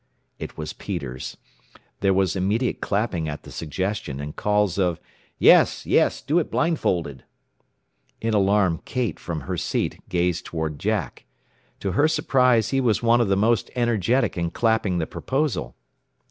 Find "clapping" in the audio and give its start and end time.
2.81-3.29, 14.49-14.97